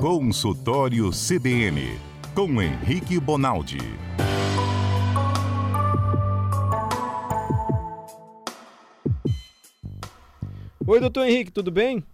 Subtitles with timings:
[0.00, 1.98] Consultório CBN,
[2.34, 3.78] com Henrique Bonaldi.
[10.86, 12.04] Oi, doutor Henrique, tudo bem?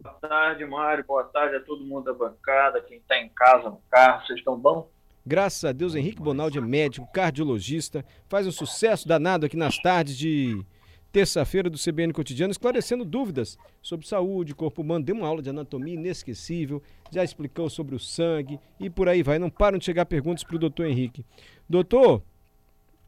[0.00, 1.04] Boa tarde, Mário.
[1.06, 4.26] Boa tarde a todo mundo da bancada, quem está em casa, no carro.
[4.26, 4.88] Vocês estão bom?
[5.26, 10.16] Graças a Deus, Henrique Bonaldi é médico, cardiologista, faz um sucesso danado aqui nas tardes
[10.16, 10.64] de
[11.12, 15.04] terça-feira do CBN Cotidiano, esclarecendo dúvidas sobre saúde, corpo humano.
[15.04, 19.38] Deu uma aula de anatomia inesquecível, já explicou sobre o sangue e por aí vai.
[19.38, 21.24] Não param de chegar perguntas para o doutor Henrique.
[21.68, 22.22] Doutor,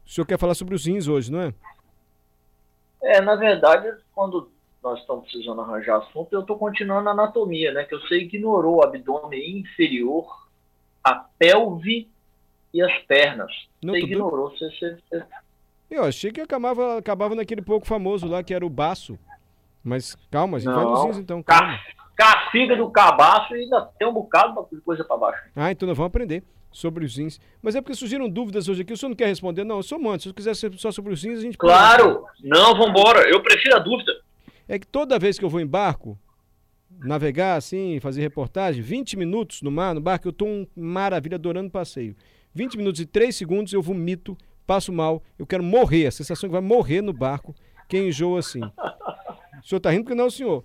[0.05, 1.53] o senhor quer falar sobre os rins hoje, não é?
[3.01, 4.51] É, na verdade, quando
[4.83, 7.83] nós estamos precisando arranjar assunto, eu estou continuando a anatomia, né?
[7.83, 10.47] Que você ignorou o abdômen inferior,
[11.03, 12.09] a pelve
[12.73, 13.51] e as pernas.
[13.81, 15.23] Não, você ignorou, você, você
[15.91, 19.19] Eu achei que acabava, acabava naquele pouco famoso lá, que era o baço.
[19.83, 20.91] Mas calma, a gente vai Não.
[20.91, 21.77] nos rins então, calma.
[22.51, 25.41] Fígado, cabaço e ainda tem um bocado de coisa para baixo.
[25.55, 27.39] Ah, então nós vamos aprender sobre os rins.
[27.61, 28.93] Mas é porque surgiram dúvidas hoje aqui.
[28.93, 29.63] O senhor não quer responder?
[29.63, 30.19] Não, eu sou mando.
[30.19, 31.73] Se o senhor quiser ser só sobre os rins, a gente pode.
[31.73, 32.25] Claro!
[32.43, 33.27] Não, vambora.
[33.27, 34.11] Eu prefiro a dúvida.
[34.67, 36.17] É que toda vez que eu vou em barco,
[36.99, 41.67] navegar assim, fazer reportagem, 20 minutos no mar, no barco, eu tô um maravilha, adorando
[41.67, 42.15] o passeio.
[42.53, 46.07] 20 minutos e 3 segundos eu vomito, passo mal, eu quero morrer.
[46.07, 47.55] A sensação é que vai morrer no barco
[47.87, 48.61] quem enjoa assim.
[48.61, 50.63] O senhor tá rindo porque não, senhor.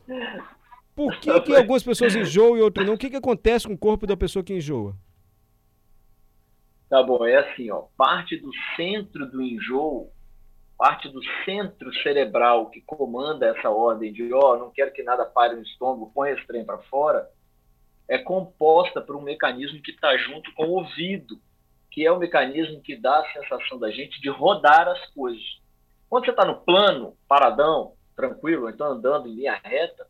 [0.94, 2.94] Por que, que algumas pessoas enjoam e outras não?
[2.94, 4.96] O que, que acontece com o corpo da pessoa que enjoa?
[6.88, 7.84] Tá bom, é assim, ó.
[7.96, 10.10] Parte do centro do enjoo,
[10.78, 15.56] parte do centro cerebral que comanda essa ordem de, ó, não quero que nada pare
[15.56, 17.28] no estômago, põe esse trem para fora,
[18.08, 21.40] é composta por um mecanismo que está junto com o ouvido,
[21.96, 25.42] que é o mecanismo que dá a sensação da gente de rodar as coisas.
[26.10, 30.06] Quando você está no plano, paradão, tranquilo, então andando em linha reta,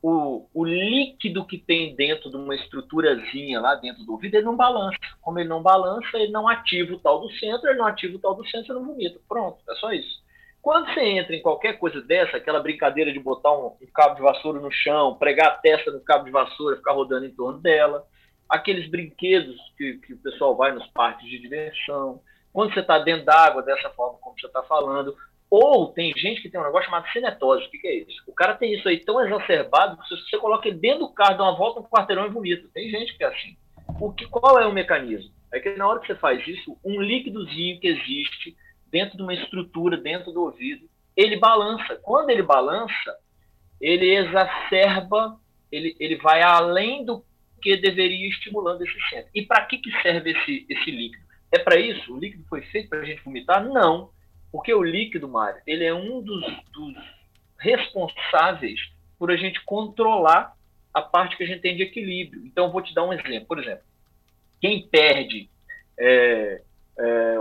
[0.00, 4.56] o, o líquido que tem dentro de uma estruturazinha lá dentro do ouvido, ele não
[4.56, 4.96] balança.
[5.20, 8.18] Como ele não balança, ele não ativa o tal do centro, ele não ativa o
[8.18, 9.20] tal do centro, você não vomita.
[9.28, 10.24] Pronto, é só isso.
[10.62, 14.22] Quando você entra em qualquer coisa dessa, aquela brincadeira de botar um, um cabo de
[14.22, 18.06] vassoura no chão, pregar a testa no cabo de vassoura, ficar rodando em torno dela,
[18.48, 22.20] aqueles brinquedos que, que o pessoal vai nos parques de diversão,
[22.52, 25.16] quando você está dentro d'água, dessa forma como você está falando,
[25.50, 27.66] ou tem gente que tem um negócio chamado cinetose.
[27.66, 28.22] O que, que é isso?
[28.26, 31.44] O cara tem isso aí tão exacerbado que você coloca ele dentro do carro, dá
[31.44, 32.68] uma volta no quarteirão e vomita.
[32.72, 33.56] Tem gente que é assim.
[34.00, 35.32] O que, qual é o mecanismo?
[35.52, 38.56] É que na hora que você faz isso, um líquidozinho que existe
[38.90, 41.96] dentro de uma estrutura, dentro do ouvido, ele balança.
[42.02, 43.16] Quando ele balança,
[43.80, 45.38] ele exacerba,
[45.70, 47.24] ele, ele vai além do
[47.66, 49.28] que deveria estimulando esse centro.
[49.34, 51.24] E para que, que serve esse, esse líquido?
[51.50, 52.14] É para isso?
[52.14, 53.64] O líquido foi feito para a gente vomitar?
[53.64, 54.10] Não.
[54.52, 56.94] Porque o líquido, Mário, ele é um dos, dos
[57.58, 58.78] responsáveis
[59.18, 60.54] por a gente controlar
[60.94, 62.46] a parte que a gente tem de equilíbrio.
[62.46, 63.48] Então, vou te dar um exemplo.
[63.48, 63.82] Por exemplo,
[64.60, 65.50] quem perde
[65.98, 66.62] é,
[67.00, 67.36] é,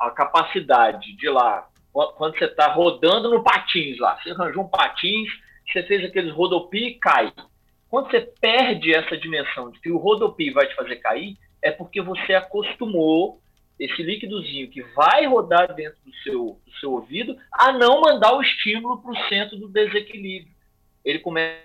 [0.00, 5.28] a capacidade de lá, quando você está rodando no patins lá, você arranjou um patins,
[5.70, 7.30] você fez aqueles rodopi e cai.
[7.90, 12.00] Quando você perde essa dimensão de que o rodopi vai te fazer cair, é porque
[12.00, 13.40] você acostumou
[13.80, 18.42] esse líquidozinho que vai rodar dentro do seu, do seu ouvido a não mandar o
[18.42, 20.54] estímulo para o centro do desequilíbrio.
[21.04, 21.58] Ele começa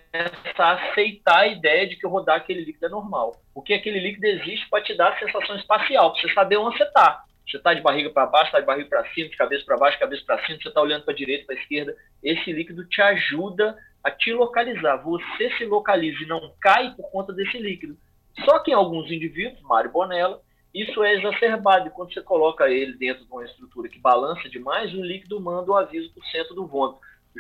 [0.57, 3.35] a aceitar a ideia de que rodar aquele líquido é normal.
[3.53, 6.85] Porque aquele líquido existe para te dar a sensação espacial, para você saber onde você
[6.85, 7.23] está.
[7.45, 9.99] Você está de barriga para baixo, está de barriga para cima, de cabeça para baixo,
[9.99, 11.95] cabeça para cima, você está olhando para a direita, para a esquerda.
[12.23, 14.97] Esse líquido te ajuda a te localizar.
[14.97, 17.97] Você se localiza e não cai por conta desse líquido.
[18.45, 20.39] Só que em alguns indivíduos, Mário Bonella,
[20.71, 21.87] isso é exacerbado.
[21.87, 25.71] E quando você coloca ele dentro de uma estrutura que balança demais, o líquido manda
[25.71, 26.99] o aviso para o centro do vômito.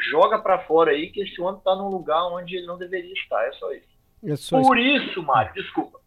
[0.09, 3.45] Joga para fora aí que esse homem está num lugar onde ele não deveria estar.
[3.45, 3.95] É só isso.
[4.25, 5.99] É só Por isso, Mário, desculpa.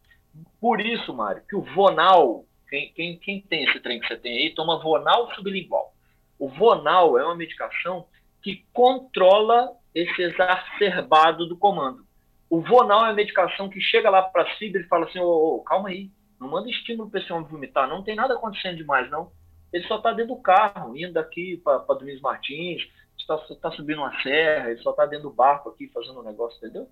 [0.60, 4.36] Por isso, Mário, que o Vonal, quem, quem, quem tem esse trem que você tem
[4.38, 5.94] aí, toma Vonal sublingual.
[6.36, 8.06] O Vonal é uma medicação
[8.42, 12.06] que controla esse exacerbado do comando.
[12.48, 15.60] O Vonal é uma medicação que chega lá para fibras e fala assim, ô, ô,
[15.62, 16.10] calma aí,
[16.40, 19.30] não manda estímulo para esse homem vomitar, não tem nada acontecendo demais, não.
[19.72, 22.82] Ele só está dentro do carro, indo daqui para Domingos Martins,
[23.18, 26.56] está tá subindo uma serra, ele só está dentro do barco aqui fazendo um negócio,
[26.58, 26.88] entendeu?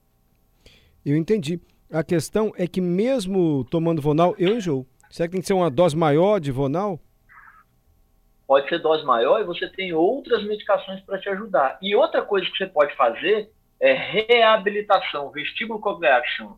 [1.05, 1.61] Eu entendi.
[1.91, 4.87] A questão é que mesmo tomando Vonal, eu enjoo.
[5.09, 7.01] Será que tem que ser uma dose maior de Vonal?
[8.47, 11.79] Pode ser dose maior e você tem outras medicações para te ajudar.
[11.83, 13.51] E outra coisa que você pode fazer
[13.81, 16.55] é reabilitação, vestíbulo coaction.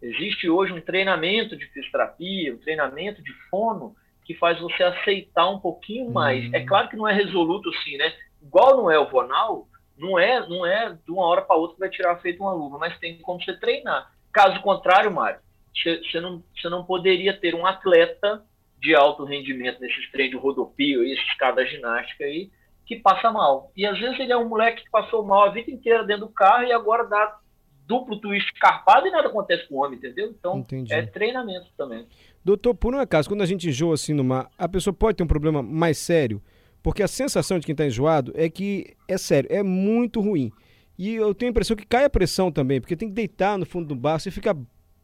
[0.00, 3.94] Existe hoje um treinamento de fisioterapia, um treinamento de fono
[4.24, 6.44] que faz você aceitar um pouquinho mais.
[6.46, 6.50] Hum.
[6.52, 8.12] É claro que não é resoluto assim, né?
[8.42, 11.80] Igual não é o Vonal, Não é, não é de uma hora para outra que
[11.80, 14.10] vai tirar feito uma luva, mas tem como você treinar.
[14.32, 15.40] Caso contrário, Mário,
[15.74, 18.44] você não, você não poderia ter um atleta
[18.86, 22.50] de alto rendimento nesses treinos de rodopio, esses caras da ginástica aí,
[22.86, 23.72] que passa mal.
[23.76, 26.32] E às vezes ele é um moleque que passou mal a vida inteira dentro do
[26.32, 27.36] carro e agora dá
[27.84, 30.28] duplo twist carpado e nada acontece com o homem, entendeu?
[30.28, 30.92] Então Entendi.
[30.92, 32.06] é treinamento também.
[32.44, 35.24] Doutor, por um acaso, quando a gente enjoa assim no mar, a pessoa pode ter
[35.24, 36.40] um problema mais sério?
[36.80, 40.52] Porque a sensação de quem está enjoado é que, é sério, é muito ruim.
[40.96, 43.66] E eu tenho a impressão que cai a pressão também, porque tem que deitar no
[43.66, 44.56] fundo do bar, você fica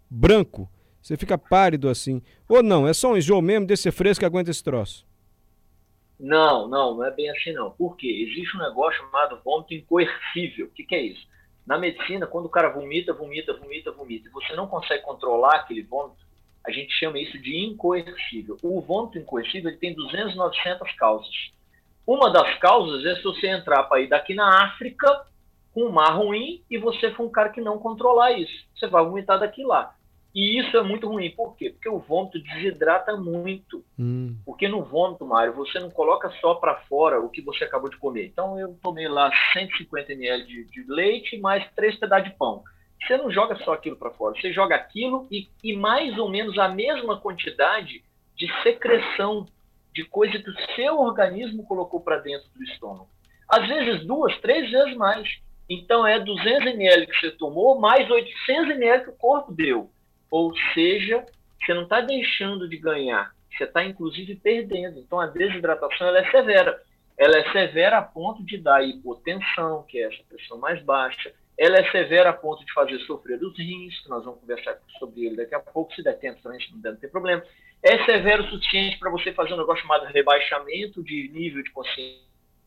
[0.08, 0.70] branco,
[1.02, 2.22] você fica pálido assim.
[2.48, 5.04] Ou não, é só um enjoo mesmo, desse fresco que aguenta esse troço.
[6.18, 7.72] Não, não, não é bem assim não.
[7.72, 8.28] Por quê?
[8.28, 10.66] Existe um negócio chamado vômito incoercível.
[10.66, 11.26] O que, que é isso?
[11.66, 15.82] Na medicina, quando o cara vomita, vomita, vomita, vomita, e você não consegue controlar aquele
[15.82, 16.22] vômito,
[16.64, 18.56] a gente chama isso de incoercível.
[18.62, 21.34] O vômito incoercível ele tem 200, 900 causas.
[22.06, 25.26] Uma das causas é se você entrar para ir daqui na África
[25.72, 28.64] com um mar ruim e você for um cara que não controlar isso.
[28.76, 29.94] Você vai vomitar daqui lá.
[30.34, 31.30] E isso é muito ruim.
[31.30, 31.70] Por quê?
[31.70, 33.84] Porque o vômito desidrata muito.
[33.98, 34.36] Hum.
[34.46, 37.98] Porque no vômito, Mário, você não coloca só para fora o que você acabou de
[37.98, 38.26] comer.
[38.26, 42.62] Então eu tomei lá 150 ml de, de leite mais três pedaços de pão.
[43.06, 46.56] Você não joga só aquilo para fora, você joga aquilo e, e mais ou menos
[46.56, 48.02] a mesma quantidade
[48.36, 49.46] de secreção
[49.92, 53.08] de coisa que o seu organismo colocou para dentro do estômago.
[53.48, 55.28] Às vezes duas, três vezes mais.
[55.68, 59.90] Então é 200 ml que você tomou mais 800 ml que o corpo deu.
[60.32, 61.26] Ou seja,
[61.60, 64.98] você não está deixando de ganhar, você está inclusive perdendo.
[64.98, 66.82] Então a desidratação ela é severa.
[67.18, 71.30] Ela é severa a ponto de dar hipotensão, que é essa pressão mais baixa.
[71.58, 75.26] Ela é severa a ponto de fazer sofrer os rins, que nós vamos conversar sobre
[75.26, 77.44] ele daqui a pouco, se der tempo também, se não der, não tem problema.
[77.82, 82.22] É severo o suficiente para você fazer um negócio chamado rebaixamento de nível de consciência,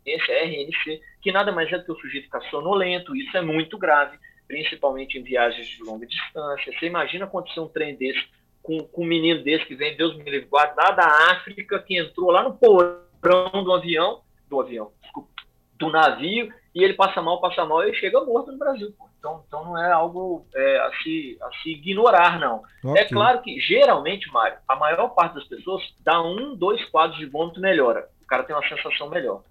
[0.06, 4.20] RNC, que nada mais é do que o sujeito ficar sonolento, isso é muito grave
[4.48, 6.74] principalmente em viagens de longa distância.
[6.74, 8.26] Você imagina acontecer um trem desse
[8.66, 12.32] com, com um menino desse que vem, Deus me livre, guardado da África, que entrou
[12.32, 15.30] lá no porão do avião, do avião, desculpa,
[15.78, 18.94] do navio, e ele passa mal, passa mal, e chega morto no Brasil.
[19.20, 22.64] Então, então não é algo é, a, se, a se ignorar, não.
[22.84, 23.04] Okay.
[23.04, 27.26] É claro que, geralmente, Mário, a maior parte das pessoas dá um, dois quadros de
[27.28, 28.10] vômito melhora.
[28.22, 29.44] O cara tem uma sensação melhor.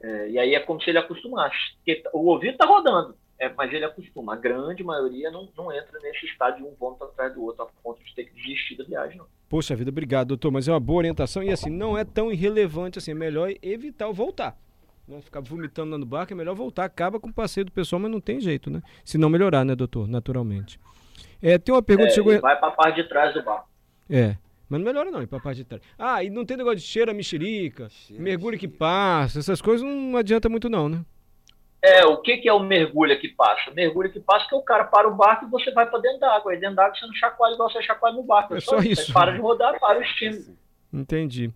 [0.00, 1.56] É, e aí é como se ele acostumasse.
[1.76, 4.34] Porque o ouvido está rodando é, mas ele acostuma.
[4.34, 7.66] A grande maioria não, não entra nesse estado de um ponto atrás do outro, a
[7.82, 9.26] ponto de ter que desistir da viagem, não.
[9.48, 10.52] Poxa vida, obrigado, doutor.
[10.52, 13.10] Mas é uma boa orientação e assim, não é tão irrelevante assim.
[13.10, 14.56] É melhor evitar o voltar.
[15.08, 15.20] Né?
[15.20, 16.84] Ficar vomitando lá no barco é melhor voltar.
[16.84, 18.80] Acaba com o passeio do pessoal, mas não tem jeito, né?
[19.04, 20.06] Se não melhorar, né, doutor?
[20.06, 20.78] Naturalmente.
[21.42, 22.10] É, tem uma pergunta.
[22.10, 22.40] É, chegou...
[22.40, 23.68] Vai para a parte de trás do barco.
[24.08, 24.36] É.
[24.68, 25.82] Mas não melhora não, ir pra parte de trás.
[25.98, 30.16] Ah, e não tem negócio de cheiro a mexerica, mergulho que passa, essas coisas não
[30.16, 31.04] adianta muito não, né?
[31.82, 33.72] É, o que, que é o mergulho que passa?
[33.72, 36.36] Mergulho que passa que o cara para o barco e você vai para dentro da
[36.36, 36.52] água.
[36.52, 38.54] Aí dentro da água você não chacoalha igual você chacoalha no barco.
[38.54, 39.06] É, é só, só isso.
[39.06, 40.56] Você para de rodar, para o estímulo.
[40.92, 41.52] Entendi.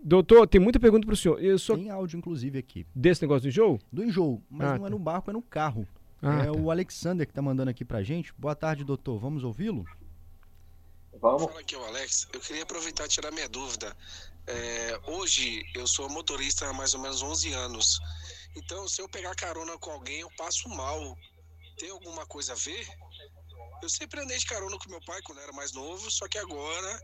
[0.00, 1.42] Doutor, tem muita pergunta para o senhor.
[1.42, 1.76] Eu só...
[1.76, 2.86] Tem áudio, inclusive, aqui.
[2.92, 3.78] Desse negócio do enjoo?
[3.92, 4.90] Do enjoo, mas ah, não é tá.
[4.90, 5.86] no barco, é no carro.
[6.20, 6.52] Ah, é tá.
[6.52, 8.32] o Alexander que está mandando aqui para gente.
[8.36, 9.18] Boa tarde, doutor.
[9.18, 9.84] Vamos ouvi-lo?
[11.20, 11.44] Vamos.
[11.44, 12.28] Fala aqui, o Alex.
[12.32, 13.96] Eu queria aproveitar e tirar minha dúvida.
[14.46, 18.00] É, hoje, eu sou motorista há mais ou menos 11 anos.
[18.56, 21.16] Então, se eu pegar carona com alguém, eu passo mal.
[21.78, 22.86] Tem alguma coisa a ver?
[23.82, 27.00] Eu sempre andei de carona com meu pai quando era mais novo, só que agora,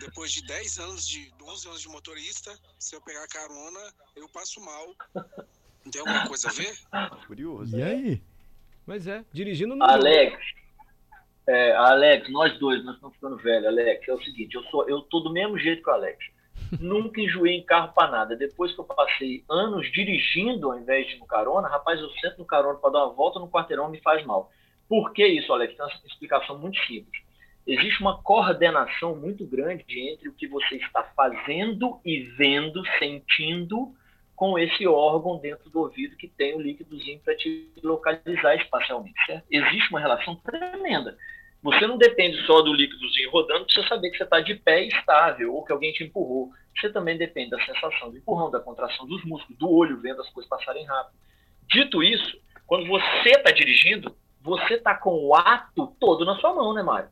[0.00, 4.60] depois de 10 anos, de 12 anos de motorista, se eu pegar carona, eu passo
[4.60, 4.94] mal.
[5.90, 6.76] Tem alguma coisa a ver?
[7.26, 7.76] Curioso.
[7.76, 8.22] E aí?
[8.86, 9.84] Mas é, dirigindo no.
[9.84, 10.36] Alex,
[11.46, 14.06] é, Alex, nós dois, nós estamos ficando velhos, Alex.
[14.06, 16.18] É o seguinte, eu sou, eu tô do mesmo jeito que o Alex.
[16.80, 18.36] Nunca enjoei em carro para nada.
[18.36, 22.44] Depois que eu passei anos dirigindo ao invés de no carona, rapaz, eu sento no
[22.44, 24.50] carona para dar uma volta no quarteirão me faz mal.
[24.88, 25.76] Por que isso, Alex?
[25.76, 27.22] Tem uma explicação muito simples.
[27.66, 33.94] Existe uma coordenação muito grande entre o que você está fazendo e vendo, sentindo
[34.34, 39.18] com esse órgão dentro do ouvido que tem o líquidozinho para te localizar espacialmente.
[39.26, 39.44] Certo?
[39.50, 41.18] Existe uma relação tremenda.
[41.62, 44.84] Você não depende só do líquidozinho rodando para você saber que você está de pé
[44.84, 46.50] estável ou que alguém te empurrou.
[46.78, 50.30] Você também depende da sensação do empurrão, da contração dos músculos, do olho vendo as
[50.30, 51.16] coisas passarem rápido.
[51.68, 56.72] Dito isso, quando você está dirigindo, você está com o ato todo na sua mão,
[56.72, 57.10] né, Mário?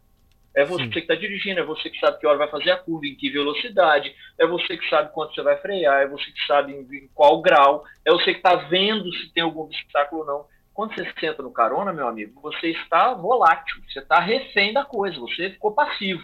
[0.54, 0.90] É você Sim.
[0.90, 3.28] que está dirigindo, é você que sabe que hora vai fazer a curva, em que
[3.28, 7.42] velocidade, é você que sabe quanto você vai frear, é você que sabe em qual
[7.42, 10.46] grau, é você que está vendo se tem algum obstáculo ou não.
[10.76, 15.18] Quando você senta no carona, meu amigo, você está volátil, você está refém da coisa,
[15.18, 16.22] você ficou passivo.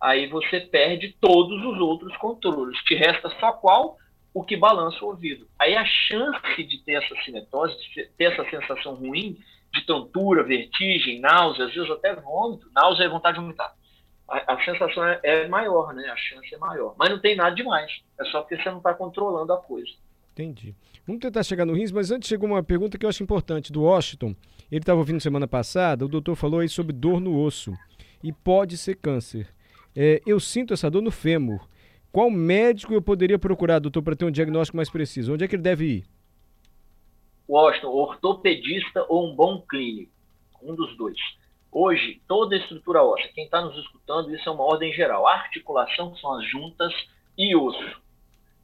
[0.00, 2.78] Aí você perde todos os outros controles.
[2.84, 3.98] Te resta só qual?
[4.32, 5.46] o que balança o ouvido.
[5.58, 9.36] Aí a chance de ter essa cinetose, de ter essa sensação ruim
[9.72, 13.72] de tontura, vertigem, náusea, às vezes até vômito, náusea é vontade de vomitar.
[14.28, 16.08] A, a sensação é, é, maior, né?
[16.08, 16.94] A chance é maior.
[16.96, 17.90] Mas não tem nada demais.
[18.18, 19.90] É só porque você não está controlando a coisa.
[20.32, 20.74] Entendi.
[21.06, 23.82] Vamos tentar chegar no rins, mas antes chegou uma pergunta que eu acho importante, do
[23.82, 24.34] Washington.
[24.70, 27.72] Ele estava ouvindo semana passada, o doutor falou aí sobre dor no osso.
[28.22, 29.48] E pode ser câncer.
[29.94, 31.66] É, eu sinto essa dor no fêmur.
[32.12, 35.32] Qual médico eu poderia procurar, doutor, para ter um diagnóstico mais preciso?
[35.34, 36.04] Onde é que ele deve ir?
[37.48, 40.12] Washington, ortopedista ou um bom clínico?
[40.62, 41.18] Um dos dois.
[41.72, 45.26] Hoje, toda estrutura óssea, quem está nos escutando, isso é uma ordem geral.
[45.26, 46.92] A articulação são as juntas
[47.38, 48.00] e osso.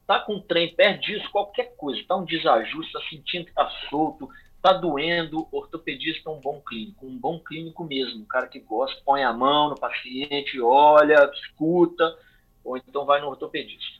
[0.07, 4.29] Tá com trem, perde isso, qualquer coisa, tá um desajuste, tá sentindo que tá solto,
[4.61, 9.01] tá doendo, ortopedista é um bom clínico, um bom clínico mesmo, um cara que gosta,
[9.05, 12.17] põe a mão no paciente, olha, escuta,
[12.63, 13.97] ou então vai no ortopedista.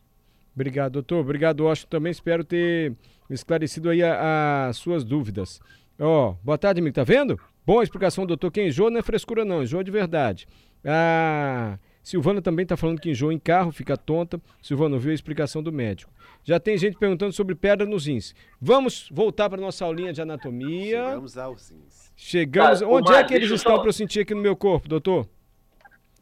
[0.55, 1.19] Obrigado, doutor.
[1.19, 1.89] Obrigado, Washington.
[1.89, 2.95] Também espero ter
[3.29, 5.59] esclarecido aí as suas dúvidas.
[5.99, 6.95] Ó, oh, boa tarde, amigo.
[6.95, 7.39] Tá vendo?
[7.63, 8.49] Boa explicação, doutor.
[8.51, 9.61] Quem enjoa não é frescura, não.
[9.61, 10.47] Enjoa de verdade.
[10.83, 14.39] Ah, Silvana também está falando que enjoa em carro, fica tonta.
[14.61, 16.09] Silvana, ouviu a explicação do médico.
[16.41, 18.33] Já tem gente perguntando sobre pedra nos rins.
[18.61, 21.03] Vamos voltar para nossa aulinha de anatomia.
[21.03, 22.13] Chegamos aos rins.
[22.15, 22.81] Chegamos.
[22.81, 23.79] Ah, Onde é que eles estão só...
[23.79, 25.27] para eu sentir aqui no meu corpo, doutor?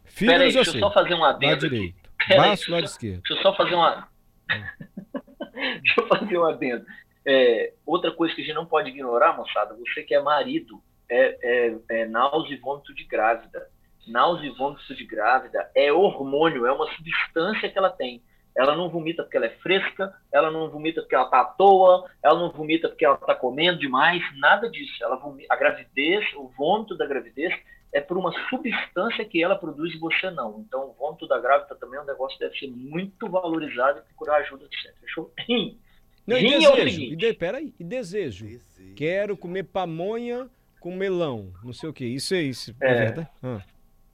[0.06, 1.52] Fígados Peraí, deixa eu só fazer um adendo.
[1.52, 2.10] Lado direito.
[2.36, 3.22] Baixo, lado esquerdo.
[3.22, 4.10] Deixa eu só fazer uma.
[5.54, 6.84] deixa eu fazer um adendo.
[7.24, 11.38] É, outra coisa que a gente não pode ignorar, moçada, você que é marido, é,
[11.44, 13.75] é, é náusea e vômito de grávida.
[14.08, 18.22] Náusea e vômito de grávida é hormônio, é uma substância que ela tem.
[18.56, 22.10] Ela não vomita porque ela é fresca, ela não vomita porque ela está à toa,
[22.24, 25.04] ela não vomita porque ela está comendo demais, nada disso.
[25.04, 27.54] Ela vomita, a gravidez, o vômito da gravidez
[27.92, 30.64] é por uma substância que ela produz e você não.
[30.66, 34.02] Então, o vômito da grávida também é um negócio que deve ser muito valorizado e
[34.04, 35.00] procurar ajuda de sempre.
[35.02, 35.34] Fechou?
[35.48, 35.78] Rim.
[36.26, 37.02] Não, Rim e desejo.
[37.02, 38.46] É e de, peraí, e desejo.
[38.46, 38.96] desejo.
[38.96, 42.06] Quero comer pamonha com melão, não sei o que.
[42.06, 43.30] Isso é isso, é, é verdade?
[43.44, 43.62] Ah.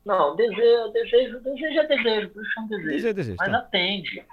[0.05, 2.88] Não, desejo, desejo, desejo é desejo, por isso chama desejo.
[2.88, 3.58] desejo, é desejo mas tá.
[3.58, 4.25] atende.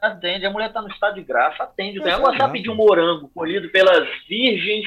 [0.00, 0.46] Atende.
[0.46, 2.00] A mulher está no estado de graça, atende.
[2.00, 4.86] Ela vai pedir um morango colhido pelas virgens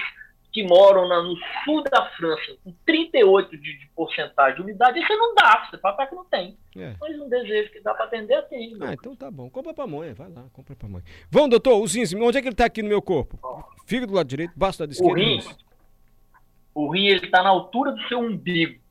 [0.54, 5.12] que moram na, no sul da França, com 38% de, de porcentagem de umidade, isso
[5.12, 6.56] não dá, você fala que não tem.
[6.78, 6.94] É.
[7.02, 8.78] Mas um desejo que dá para atender, atende.
[8.80, 9.50] Ah, então tá bom.
[9.50, 11.04] Compra pamonha, vai lá, compra pamonha.
[11.32, 13.40] Vamos, doutor, o zinzi, onde é que ele tá aqui no meu corpo?
[13.88, 15.12] Fígado do lado direito, baixo do lado esquerdo.
[15.12, 15.42] O rim,
[16.76, 18.83] o rim ele tá na altura do seu umbigo.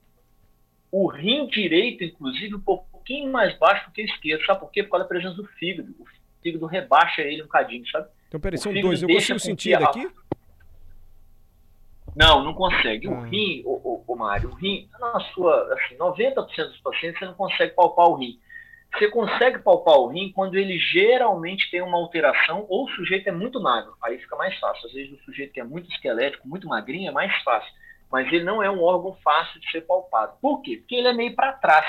[0.93, 4.45] O rim direito, inclusive, um pouquinho mais baixo do que o esquerdo.
[4.45, 4.83] Sabe por quê?
[4.83, 5.93] Por causa da presença do fígado.
[5.99, 6.05] O
[6.43, 8.09] fígado rebaixa ele um cadinho, sabe?
[8.29, 9.03] Então, peraí, são dois.
[9.03, 10.07] Eu consigo sentir daqui?
[12.15, 13.09] Não, não consegue.
[13.09, 13.27] O ah.
[13.27, 17.35] rim, o, o, o Mário, o rim, na sua, assim, 90% dos pacientes você não
[17.35, 18.39] consegue palpar o rim.
[18.93, 23.33] Você consegue palpar o rim quando ele geralmente tem uma alteração ou o sujeito é
[23.33, 23.95] muito magro.
[24.03, 24.87] Aí fica mais fácil.
[24.87, 27.73] Às vezes o sujeito que é muito esquelético, muito magrinho, é mais fácil.
[28.13, 30.37] Mas ele não é um órgão fácil de ser palpado.
[30.41, 30.77] Por quê?
[30.77, 31.87] Porque ele é meio para trás.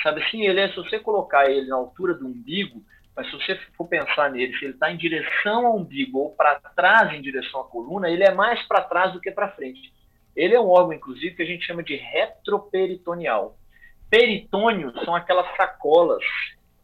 [0.00, 0.42] Sabe assim?
[0.42, 2.80] Ele é, se você colocar ele na altura do umbigo,
[3.14, 6.54] mas se você for pensar nele, se ele está em direção ao umbigo ou para
[6.76, 9.92] trás em direção à coluna, ele é mais para trás do que para frente.
[10.34, 13.58] Ele é um órgão, inclusive, que a gente chama de retroperitoneal.
[14.08, 16.24] Peritônio são aquelas sacolas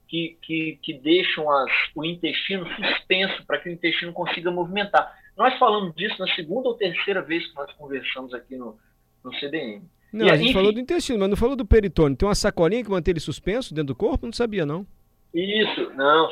[0.09, 5.15] que, que, que deixam as, o intestino suspenso para que o intestino consiga movimentar.
[5.38, 8.76] Nós falamos disso na segunda ou terceira vez que nós conversamos aqui no,
[9.25, 9.83] no CDM.
[10.12, 12.16] Não, e, a gente enfim, falou do intestino, mas não falou do peritônio.
[12.16, 14.26] Tem uma sacolinha que mantém ele suspenso dentro do corpo?
[14.26, 14.85] Não sabia, não.
[15.33, 16.28] Isso, não,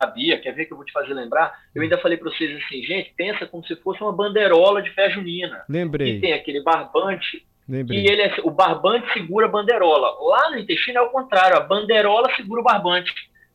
[0.00, 0.40] sabia.
[0.40, 1.56] Quer ver que eu vou te fazer lembrar?
[1.72, 5.08] Eu ainda falei para vocês assim, gente, pensa como se fosse uma bandeirola de fé
[5.10, 5.64] junina.
[5.68, 6.16] Lembrei.
[6.16, 7.46] E tem aquele barbante.
[7.68, 8.00] Lembrei.
[8.00, 10.16] E ele é, o barbante segura a bandeirola.
[10.20, 13.12] Lá no intestino é o contrário, a bandeirola segura o barbante.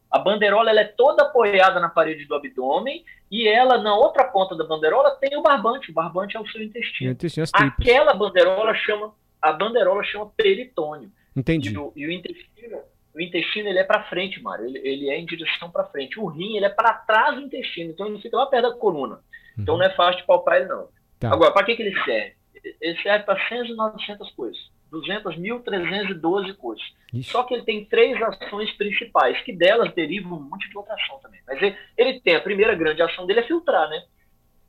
[0.10, 4.56] A bandeirola ela é toda apoiada na parede do abdômen e ela, na outra ponta
[4.56, 5.92] da bandeirola, tem o barbante.
[5.92, 7.12] O barbante é o seu intestino.
[7.12, 11.12] intestino Aquela bandeirola chama, a bandeirola chama peritônio.
[11.36, 11.74] Entendi.
[11.74, 12.78] E o, e o intestino
[13.18, 14.68] o intestino ele é para frente, Mário.
[14.68, 16.20] Ele, ele, é em direção para frente.
[16.20, 19.16] O rim ele é para trás do intestino, então ele fica lá perto da coluna.
[19.16, 19.22] Uhum.
[19.58, 20.88] Então não é fácil de palpar ele não.
[21.20, 21.34] Tá.
[21.34, 22.36] Agora, para que, que ele serve?
[22.80, 24.70] Ele serve para 100 e 900 coisas.
[24.92, 26.84] 200 mil, 312 coisas.
[27.14, 27.32] Ixi.
[27.32, 31.20] Só que ele tem três ações principais, que delas derivam um monte de outra ação
[31.22, 31.40] também.
[31.46, 34.04] Mas ele, ele tem, a primeira grande ação dele é filtrar, né?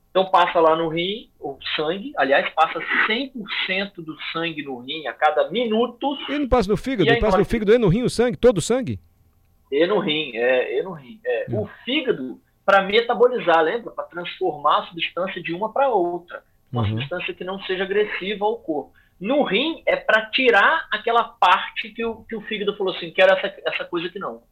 [0.09, 3.33] Então passa lá no rim o sangue, aliás, passa 100%
[3.97, 6.17] do sangue no rim a cada minuto.
[6.27, 7.09] E não passa no fígado?
[7.09, 8.35] Aí, passa no fígado e no rim o sangue?
[8.35, 8.99] Todo o sangue?
[9.71, 11.19] E no rim, é, e no rim.
[11.23, 11.45] É.
[11.49, 11.61] Hum.
[11.61, 13.91] O fígado, para metabolizar, lembra?
[13.91, 16.43] Para transformar a substância de uma para outra.
[16.71, 16.89] Uma uhum.
[16.89, 18.91] substância que não seja agressiva ao corpo.
[19.19, 23.33] No rim é para tirar aquela parte que o, que o fígado falou assim, quero
[23.33, 24.43] essa, essa coisa que não.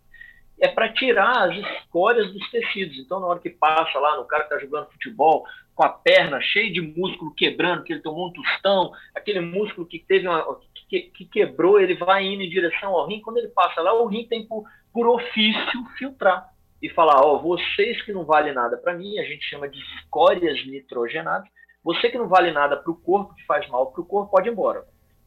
[0.60, 2.98] é para tirar as escórias dos tecidos.
[2.98, 6.42] Então, na hora que passa lá no cara que está jogando futebol, com a perna
[6.42, 10.44] cheia de músculo quebrando, que ele tomou um tostão, aquele músculo que teve uma,
[10.90, 13.22] que, que, quebrou, ele vai indo em direção ao rim.
[13.22, 16.50] Quando ele passa lá, o rim tem por, por ofício filtrar
[16.82, 20.66] e falar: ó, vocês que não valem nada para mim, a gente chama de escórias
[20.66, 21.48] nitrogenadas.
[21.84, 24.50] Você que não vale nada para o corpo, que faz mal para o corpo, pode
[24.50, 24.84] ir embora.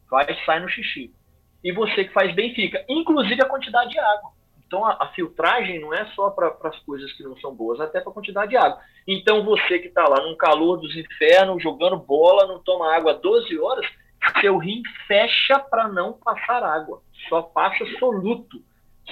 [0.09, 1.13] Vai, sai no xixi.
[1.63, 2.83] E você que faz bem, fica.
[2.89, 4.31] Inclusive a quantidade de água.
[4.71, 7.99] Então a, a filtragem não é só para as coisas que não são boas, até
[7.99, 8.79] para a quantidade de água.
[9.05, 13.59] Então você que está lá num calor dos infernos, jogando bola, não toma água 12
[13.59, 13.85] horas,
[14.39, 17.01] seu rim fecha para não passar água.
[17.27, 18.63] Só passa soluto,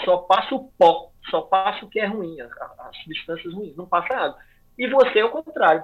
[0.06, 3.86] só passa o pó, só passa o que é ruim, as, as substâncias ruins, não
[3.86, 4.38] passa água.
[4.78, 5.84] E você é o contrário.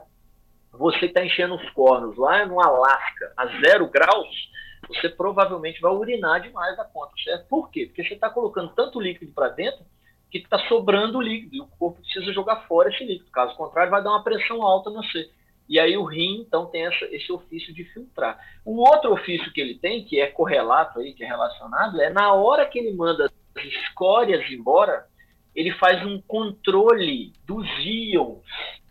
[0.77, 4.50] Você está enchendo os cornos lá no Alasca a zero graus,
[4.88, 7.48] você provavelmente vai urinar demais da conta, certo?
[7.48, 7.86] Por quê?
[7.86, 9.84] Porque você está colocando tanto líquido para dentro
[10.29, 13.32] que está sobrando líquido e o corpo precisa jogar fora esse líquido.
[13.32, 15.29] Caso contrário, vai dar uma pressão alta no você.
[15.67, 18.38] E aí o rim, então, tem essa, esse ofício de filtrar.
[18.63, 22.34] O outro ofício que ele tem, que é correlato aí, que é relacionado, é na
[22.34, 25.08] hora que ele manda as escórias embora,
[25.55, 28.44] ele faz um controle dos íons.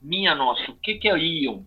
[0.02, 1.62] Minha nossa, o que, que é íon?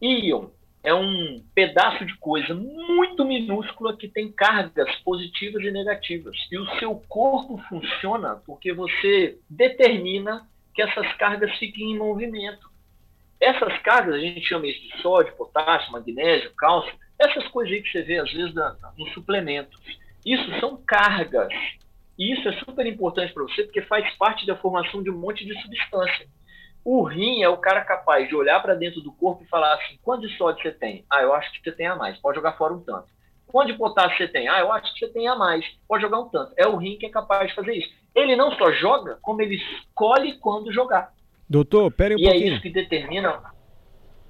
[0.00, 0.50] Íon
[0.82, 6.34] é um pedaço de coisa muito minúscula que tem cargas positivas e negativas.
[6.50, 12.70] E o seu corpo funciona porque você determina que essas cargas fiquem em movimento.
[13.38, 17.90] Essas cargas, a gente chama isso de sódio, potássio, magnésio, cálcio, essas coisas aí que
[17.90, 18.54] você vê às vezes
[18.96, 19.78] nos suplementos.
[20.24, 21.52] Isso são cargas.
[22.18, 25.44] E isso é super importante para você porque faz parte da formação de um monte
[25.44, 26.26] de substância.
[26.84, 29.98] O rim é o cara capaz de olhar para dentro do corpo e falar assim:
[30.02, 31.04] quanto de sódio você tem?
[31.10, 33.06] Ah, eu acho que você tem a mais, pode jogar fora um tanto.
[33.46, 34.48] Quanto de potássio você tem?
[34.48, 36.52] Ah, eu acho que você tem a mais, pode jogar um tanto.
[36.56, 37.90] É o rim que é capaz de fazer isso.
[38.14, 41.12] Ele não só joga, como ele escolhe quando jogar.
[41.48, 42.44] Doutor, pera um e pouquinho.
[42.44, 43.42] E é isso que determina.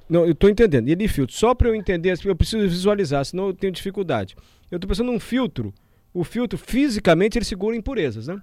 [0.09, 0.89] Não, eu estou entendendo.
[0.89, 1.37] E ele filtro.
[1.37, 4.35] Só para eu entender, eu preciso visualizar, senão eu tenho dificuldade.
[4.71, 5.73] Eu estou pensando num filtro.
[6.13, 8.41] O filtro, fisicamente, ele segura impurezas, né?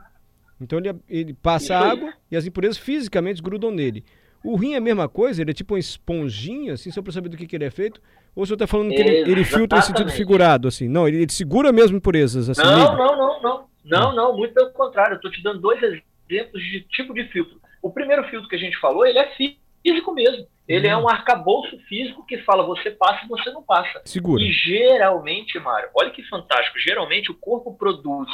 [0.59, 4.03] Então ele, ele passa água e as impurezas fisicamente grudam nele.
[4.43, 5.41] O rim é a mesma coisa?
[5.41, 8.01] Ele é tipo uma esponjinha, assim, só para saber do que, que ele é feito?
[8.35, 10.87] Ou o senhor está falando que ele, ele, filtra em sentido figurado, assim?
[10.87, 12.61] Não, ele, ele segura mesmo impurezas, assim?
[12.61, 13.67] Não, não, não, não.
[13.83, 15.13] Não, não, muito pelo contrário.
[15.13, 17.59] Eu estou te dando dois exemplos de tipo de filtro.
[17.81, 20.45] O primeiro filtro que a gente falou, ele é físico mesmo.
[20.67, 20.91] Ele hum.
[20.91, 24.01] é um arcabouço físico que fala você passa e você não passa.
[24.03, 24.43] Segura.
[24.43, 28.29] E geralmente, Mário, olha que fantástico, geralmente o corpo produz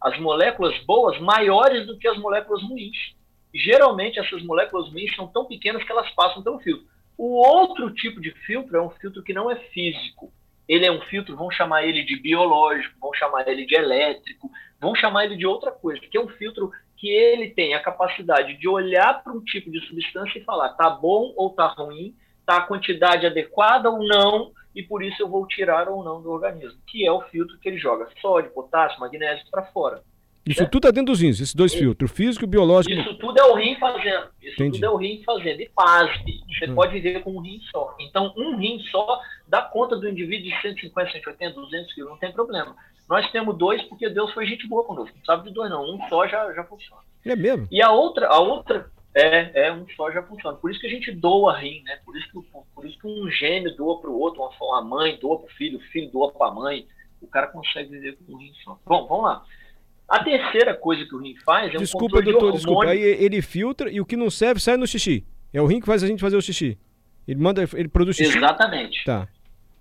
[0.00, 2.96] as moléculas boas maiores do que as moléculas ruins.
[3.54, 6.86] Geralmente essas moléculas ruins são tão pequenas que elas passam pelo filtro.
[7.16, 10.32] O outro tipo de filtro é um filtro que não é físico.
[10.68, 14.94] Ele é um filtro, vão chamar ele de biológico, vão chamar ele de elétrico, vão
[14.94, 18.68] chamar ele de outra coisa, que é um filtro que ele tem a capacidade de
[18.68, 22.14] olhar para um tipo de substância e falar tá bom ou tá ruim,
[22.48, 26.30] tá a quantidade adequada ou não, e por isso eu vou tirar ou não do
[26.30, 30.02] organismo, que é o filtro que ele joga sódio, potássio, magnésio para fora.
[30.46, 32.98] Isso tudo está dentro dos rins, esses dois filtros, físico e biológico.
[32.98, 34.28] Isso tudo é o rim fazendo.
[34.40, 34.80] Isso Entendi.
[34.80, 35.60] tudo é o rim fazendo.
[35.60, 36.74] E pasme, você hum.
[36.74, 37.94] pode viver com um rim só.
[38.00, 42.32] Então, um rim só dá conta do indivíduo de 150, 180, 200 quilos, não tem
[42.32, 42.74] problema.
[43.06, 45.14] Nós temos dois porque Deus foi gente boa conosco.
[45.14, 45.82] Não sabe de dois, não.
[45.82, 47.02] Um só já, já funciona.
[47.26, 47.68] É mesmo?
[47.70, 50.56] E a outra, a outra é, é um só já funciona.
[50.56, 51.98] Por isso que a gente doa rim, né?
[52.04, 52.38] Por isso que,
[52.74, 55.54] por isso que um gêmeo doa para o outro, uma, uma mãe doa para o
[55.54, 56.86] filho, o filho doa para a mãe.
[57.20, 58.78] O cara consegue viver com um rim só.
[58.86, 59.44] Bom, vamos lá.
[60.08, 63.00] A terceira coisa que o rim faz é desculpa, um controle doutor, de Desculpa, Aí
[63.00, 65.26] ele filtra e o que não serve sai no xixi.
[65.52, 66.78] É o rim que faz a gente fazer o xixi.
[67.26, 68.38] Ele manda, ele produz xixi.
[68.38, 69.04] Exatamente.
[69.04, 69.28] Tá.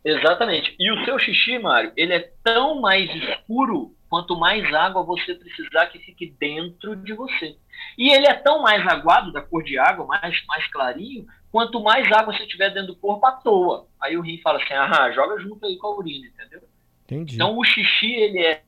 [0.03, 0.75] Exatamente.
[0.79, 5.87] E o seu xixi, Mário, ele é tão mais escuro quanto mais água você precisar
[5.87, 7.57] que fique dentro de você.
[7.97, 12.11] E ele é tão mais aguado, da cor de água, mais, mais clarinho, quanto mais
[12.11, 13.87] água você tiver dentro do corpo à toa.
[14.01, 16.61] Aí o rim fala assim, ah, joga junto aí com a urina, entendeu?
[17.05, 17.35] Entendi.
[17.35, 18.61] Então o xixi, ele é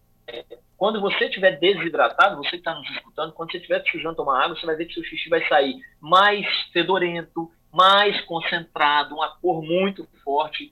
[0.77, 4.55] quando você estiver desidratado, você que está nos escutando, quando você estiver precisando tomar água,
[4.55, 10.07] você vai ver que seu xixi vai sair mais fedorento, mais concentrado, uma cor muito
[10.23, 10.71] forte.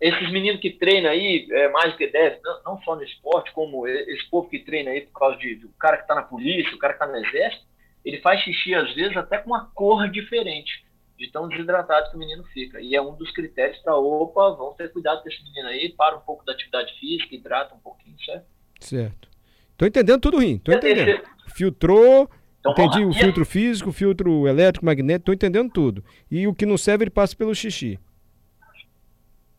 [0.00, 3.52] Esses meninos que treinam aí, é, mais do que deve, não, não, só no esporte,
[3.52, 6.74] como esse povo que treina aí por causa de, do cara que está na polícia,
[6.74, 7.64] o cara que está no exército,
[8.04, 10.84] ele faz xixi às vezes até com uma cor diferente,
[11.18, 12.80] de tão desidratado que o menino fica.
[12.80, 16.16] E é um dos critérios para, opa, vamos ter cuidado com esse menino aí, para
[16.16, 18.46] um pouco da atividade física, hidrata um pouquinho, certo?
[18.80, 19.28] Certo.
[19.76, 20.58] Tô entendendo tudo, Rim.
[20.58, 21.22] Tô entendendo.
[21.54, 22.28] Filtrou,
[22.62, 26.04] então, entendi o filtro físico, o filtro elétrico, magnético, tô entendendo tudo.
[26.30, 27.98] E o que não serve, ele passa pelo xixi.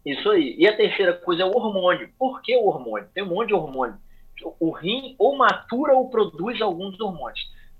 [0.06, 0.56] Isso aí.
[0.58, 2.10] E a terceira coisa é o hormônio.
[2.20, 3.10] Por que o hormônio?
[3.14, 3.98] Tem um monte de hormônio.
[4.60, 7.40] O rim ou matura ou produz alguns hormônios.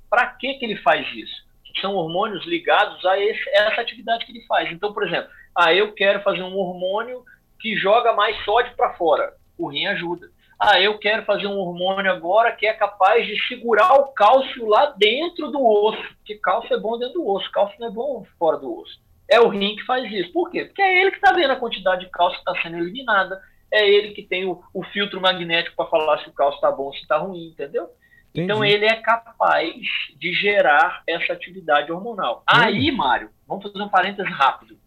[0.10, 1.44] Para que, que ele faz isso?
[1.82, 4.72] São hormônios ligados a, esse, essa atividade que ele faz.
[4.72, 7.24] Então, por exemplo, ah, eu quero fazer um hormônio
[7.60, 9.34] que joga mais sódio para fora.
[9.58, 10.30] O rim ajuda.
[10.60, 14.94] Ah, eu quero fazer um hormônio agora que é capaz de segurar o cálcio lá
[14.98, 16.02] dentro do osso.
[16.18, 19.02] Porque cálcio é bom dentro do osso, cálcio não é bom fora do osso.
[19.30, 20.32] É o rim que faz isso.
[20.32, 20.66] Por quê?
[20.66, 23.42] Porque é ele que está vendo a quantidade de cálcio que está sendo eliminada.
[23.72, 26.84] É ele que tem o, o filtro magnético para falar se o cálcio está bom
[26.84, 27.90] ou se está ruim, entendeu?
[28.30, 28.46] Entendi.
[28.46, 29.76] Então ele é capaz
[30.18, 32.40] de gerar essa atividade hormonal.
[32.40, 32.44] Hum.
[32.48, 34.78] Aí, Mário, vamos fazer um parênteses rápido.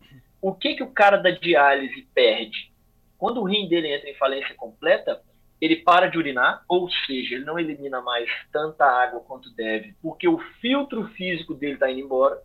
[0.41, 2.73] O que, que o cara da diálise perde?
[3.19, 5.23] Quando o rim dele entra em falência completa,
[5.61, 10.29] ele para de urinar, ou seja, ele não elimina mais tanta água quanto deve, porque
[10.29, 12.41] o filtro físico dele está indo embora.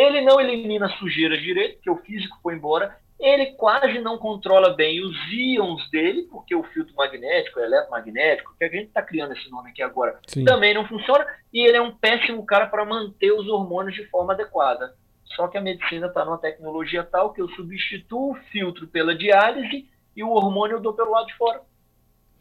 [0.00, 2.96] Ele não elimina sujeira direito, porque o físico foi embora.
[3.18, 8.64] Ele quase não controla bem os íons dele, porque o filtro magnético, o eletromagnético, que
[8.64, 10.44] a gente está criando esse nome aqui agora, Sim.
[10.46, 11.26] também não funciona.
[11.52, 14.94] E ele é um péssimo cara para manter os hormônios de forma adequada.
[15.36, 19.86] Só que a medicina está numa tecnologia tal que eu substituo o filtro pela diálise
[20.16, 21.60] e o hormônio eu dou pelo lado de fora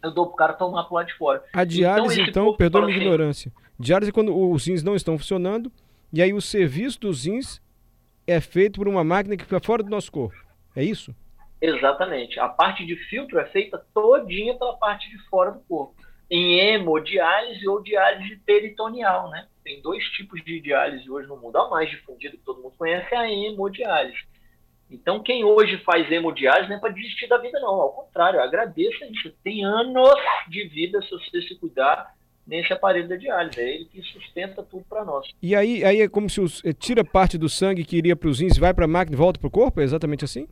[0.02, 1.44] eu dou pro cara tomar pro lado de fora.
[1.54, 3.52] A diálise, então, então perdoa minha assim, ignorância.
[3.78, 5.70] Diálise é quando os rins não estão funcionando,
[6.12, 7.62] e aí o serviço dos rins
[8.26, 10.38] é feito por uma máquina que fica fora do nosso corpo.
[10.76, 11.16] É isso?
[11.62, 12.40] Exatamente.
[12.40, 15.96] A parte de filtro é feita todinha pela parte de fora do corpo.
[16.30, 19.48] Em hemodiálise ou diálise peritoneal, né?
[19.64, 21.58] Tem dois tipos de diálise hoje no mundo.
[21.58, 24.20] A mais difundida que todo mundo conhece é a hemodiálise.
[24.90, 27.70] Então, quem hoje faz hemodiálise não é para desistir da vida, não.
[27.70, 29.32] Ao contrário, agradeça isso.
[29.44, 32.14] Tem anos de vida se você se cuidar
[32.50, 33.60] nesse aparelho da diálise.
[33.60, 35.28] É ele que sustenta tudo para nós.
[35.42, 38.28] E aí, aí é como se os, eh, tira parte do sangue que iria para
[38.28, 39.80] os rins, vai para a máquina e volta para o corpo?
[39.80, 40.48] É exatamente assim?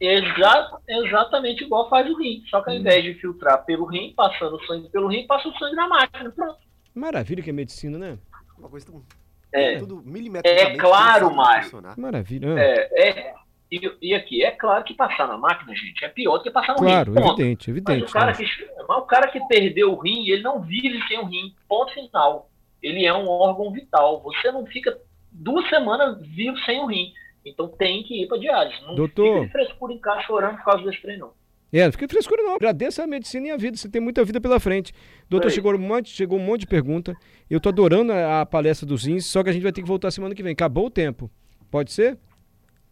[0.00, 2.42] Exa exatamente igual faz o rim.
[2.48, 2.80] Só que ao hum.
[2.80, 6.30] invés de filtrar pelo rim, passando o sangue pelo rim, passa o sangue na máquina.
[6.30, 6.58] Pronto.
[6.94, 8.18] Maravilha que é medicina, né?
[8.58, 9.02] Uma coisa tão...
[9.50, 10.04] É, tudo
[10.44, 11.70] é claro, Mário.
[11.96, 12.48] Maravilha.
[12.58, 13.34] É, é,
[13.70, 16.72] e, e, aqui, é claro que passar na máquina, gente, é pior do que passar
[16.72, 17.20] no claro, rim.
[17.20, 18.00] Claro, evidente, evidente.
[18.00, 18.44] Mas o, cara que,
[18.88, 21.54] mas o cara que perdeu o rim, ele não vive sem o rim.
[21.68, 22.50] Ponto final.
[22.82, 24.22] Ele é um órgão vital.
[24.22, 24.96] Você não fica
[25.30, 27.12] duas semanas vivo sem o rim.
[27.44, 28.80] Então tem que ir para diálise.
[28.82, 31.32] Não Doutor, fica frescura em casa chorando por causa desse trem, não.
[31.70, 32.54] É, não fica frescura não.
[32.54, 33.76] Agradeça a medicina e a vida.
[33.76, 34.94] Você tem muita vida pela frente.
[35.28, 37.14] Doutor, chegou um, monte, chegou um monte de pergunta.
[37.50, 39.88] Eu tô adorando a, a palestra dos rins, só que a gente vai ter que
[39.88, 40.52] voltar semana que vem.
[40.52, 41.30] Acabou o tempo.
[41.70, 42.18] Pode ser?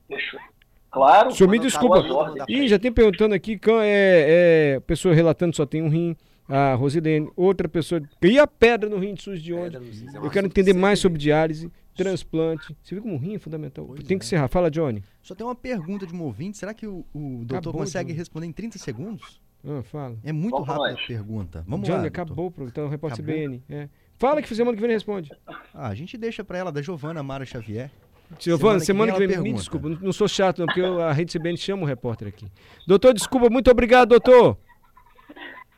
[0.07, 0.41] Fechou.
[0.90, 1.31] Claro.
[1.31, 2.05] O senhor me desculpa.
[2.49, 6.16] Ih, já tem perguntando aqui, é, é, pessoa relatando só tem um rim.
[6.49, 8.01] A Rosilene, outra pessoa.
[8.22, 9.77] E a pedra no rim de SUS de onde?
[9.77, 9.81] É
[10.16, 12.77] Eu quero entender mais sobre diálise, transplante.
[12.81, 13.85] Você viu como o rim é fundamental?
[13.85, 14.27] Pois tem que é.
[14.27, 14.46] encerrar.
[14.46, 15.03] Fala, Johnny.
[15.20, 16.57] Só tem uma pergunta de um ouvinte.
[16.57, 18.18] Será que o, o doutor acabou, consegue Johnny.
[18.18, 19.40] responder em 30 segundos?
[19.66, 20.16] Ah, fala.
[20.22, 21.64] É muito Vamos rápida a pergunta.
[21.66, 22.07] Vamos Johnny, lá.
[22.07, 23.62] acabou, então, repórter CBN.
[23.68, 23.88] É.
[24.16, 25.31] Fala que semana que vem responde.
[25.75, 27.90] Ah, a gente deixa para ela, da Giovana Mara Xavier.
[28.39, 31.01] Giovana, semana, que vem, que vem me desculpa, não, não, sou chato não, porque eu,
[31.01, 32.47] a Rede CBN chama o repórter aqui.
[32.87, 34.59] Doutor, desculpa, muito obrigado, doutor.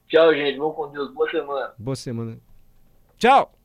[0.09, 1.73] Tchau, gente, vamos com Deus, boa semana.
[1.79, 2.39] Boa semana.
[3.19, 3.58] Tchau.